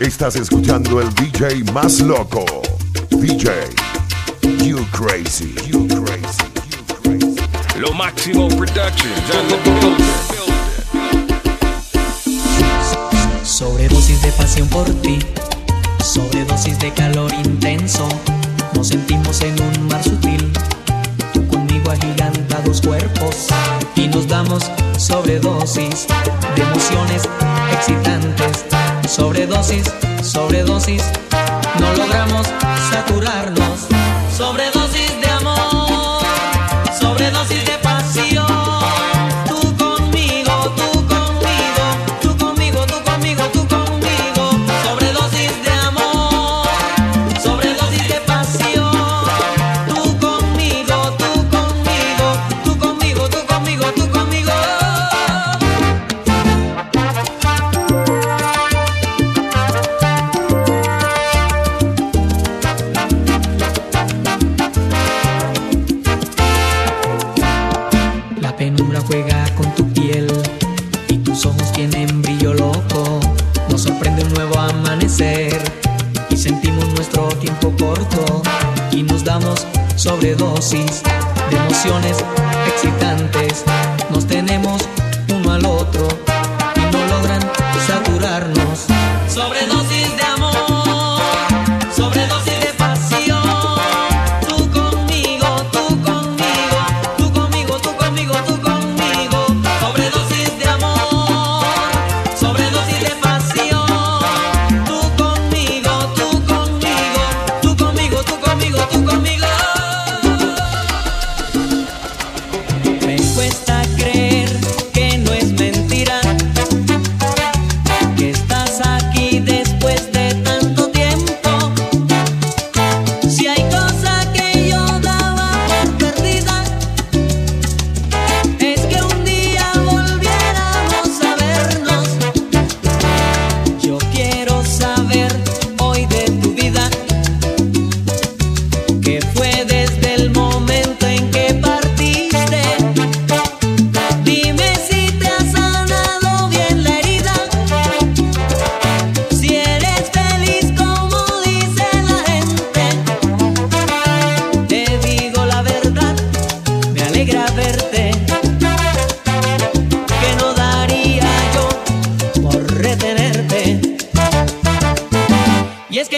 Estás 0.00 0.36
escuchando 0.36 1.00
el 1.00 1.12
DJ 1.12 1.64
más 1.72 1.98
loco. 1.98 2.44
DJ, 3.10 3.50
you 4.64 4.86
crazy, 4.92 5.52
you 5.66 5.88
crazy, 5.88 6.46
you 6.46 6.86
crazy. 7.02 7.36
Lo 7.76 7.92
máximo 7.92 8.46
productions 8.46 9.20
the. 9.28 9.48
Sobredosis 13.44 14.22
de 14.22 14.30
pasión 14.32 14.68
por 14.68 14.88
ti, 15.02 15.18
sobredosis 16.04 16.78
de 16.78 16.92
calor 16.92 17.34
intenso. 17.34 18.08
Nos 18.74 18.86
sentimos 18.86 19.40
en 19.42 19.60
un 19.60 19.88
mar 19.88 20.04
sutil. 20.04 20.52
Tú 21.32 21.44
conmigo 21.48 21.90
agigantados 21.90 22.82
cuerpos 22.82 23.48
y 23.96 24.06
nos 24.06 24.28
damos 24.28 24.70
sobredosis 24.96 26.06
de 26.54 26.62
emociones 26.62 27.28
excitantes 27.72 28.47
Sobredosis, 29.18 29.92
sobredosis, 30.22 31.02
no 31.80 31.92
logramos 31.94 32.46
saturarnos. 32.92 33.77
excitantes, 82.66 83.64
nos 84.10 84.26
tenemos 84.26 84.82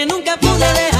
que 0.00 0.06
nunca 0.06 0.34
pude 0.38 0.72
dejar. 0.72 0.99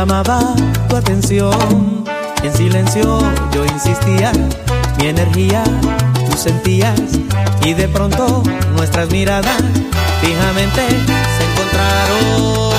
Llamaba 0.00 0.54
tu 0.88 0.96
atención. 0.96 2.04
En 2.42 2.54
silencio 2.54 3.20
yo 3.52 3.66
insistía, 3.66 4.32
mi 4.98 5.08
energía 5.08 5.62
tú 6.14 6.36
sentías 6.38 6.98
y 7.62 7.74
de 7.74 7.86
pronto 7.86 8.42
nuestras 8.76 9.10
miradas 9.10 9.62
fijamente 10.22 10.88
se 11.36 11.44
encontraron. 11.50 12.70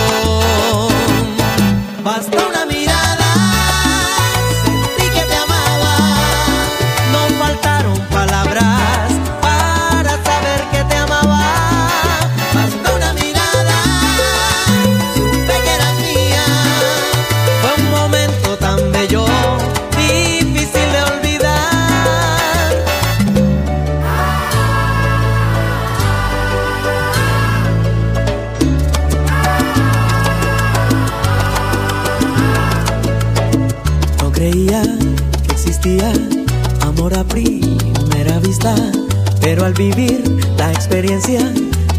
La 40.57 40.71
experiencia 40.71 41.41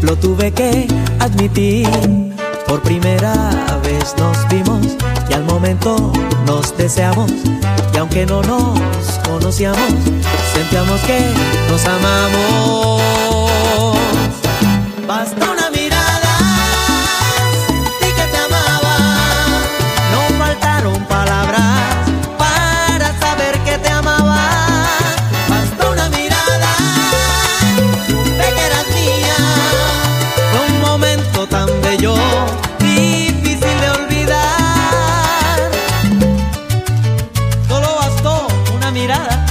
lo 0.01 0.15
tuve 0.15 0.53
que 0.53 0.87
admitir. 1.19 1.89
Por 2.65 2.81
primera 2.81 3.33
vez 3.83 4.15
nos 4.17 4.37
vimos 4.47 4.95
y 5.29 5.33
al 5.33 5.43
momento 5.43 6.13
nos 6.45 6.75
deseamos 6.77 7.29
y 7.93 7.97
aunque 7.97 8.25
no 8.25 8.41
nos 8.41 9.19
conocíamos, 9.27 9.93
sentíamos 10.53 11.01
que 11.01 11.19
nos 11.69 11.85
amamos. 11.85 13.01
Basta 15.05 15.51
una 15.51 15.69
tan 31.47 31.67
bello, 31.81 32.15
difícil 32.79 33.75
de 33.81 33.89
olvidar. 33.89 35.71
Solo 37.67 37.87
bastó 37.95 38.47
una 38.75 38.91
mirada. 38.91 39.45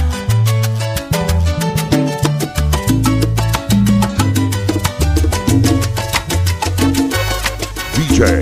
DJ, 7.95 8.41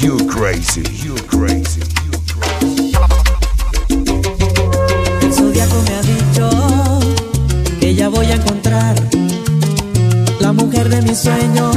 you 0.00 0.16
crazy, 0.28 0.82
you 1.02 1.14
crazy, 1.26 1.80
you 2.06 2.12
crazy. 2.28 2.90
El 5.22 5.32
zodiaco 5.32 5.82
me 5.82 5.94
ha 5.94 6.02
dicho 6.02 6.50
que 7.80 7.94
ya 7.94 8.08
voy 8.08 8.26
a 8.26 8.34
encontrar 8.34 8.94
la 10.40 10.52
mujer 10.52 10.88
de 10.90 11.00
mis 11.02 11.18
sueños, 11.18 11.74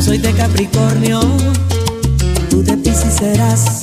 Soy 0.00 0.16
de 0.16 0.32
Capricornio, 0.32 1.20
tú 2.48 2.62
de 2.62 2.76
Piscis 2.78 3.14
serás. 3.14 3.80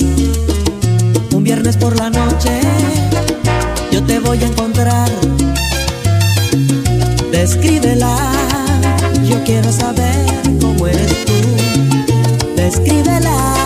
Un 1.32 1.44
viernes 1.44 1.76
por 1.76 1.96
la 1.96 2.10
noche, 2.10 2.60
yo 3.92 4.02
te 4.02 4.18
voy 4.18 4.38
a 4.42 4.46
encontrar. 4.46 5.08
Descríbela, 7.30 8.16
yo 9.28 9.42
quiero 9.44 9.70
saber 9.72 10.26
cómo 10.60 10.88
eres 10.88 11.24
tú. 11.24 11.32
Descríbela. 12.56 13.57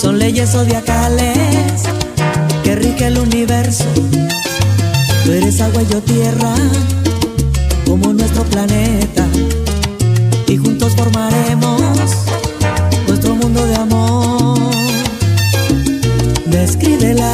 Son 0.00 0.18
leyes 0.18 0.50
zodiacales 0.50 1.82
que 2.62 2.76
rige 2.76 3.06
el 3.06 3.18
universo. 3.18 3.84
Tú 5.24 5.32
eres 5.32 5.60
agua 5.60 5.82
y 5.82 5.86
yo 5.92 6.00
tierra, 6.00 6.54
como 7.86 8.12
nuestro 8.12 8.44
planeta. 8.44 9.26
Y 10.46 10.56
juntos 10.56 10.94
formaremos 10.96 11.82
nuestro 13.06 13.34
mundo 13.34 13.66
de 13.66 13.76
amor. 13.76 14.58
Descríbela, 16.46 17.32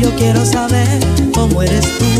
yo 0.00 0.14
quiero 0.16 0.44
saber 0.44 1.00
cómo 1.32 1.62
eres 1.62 1.84
tú. 1.98 2.13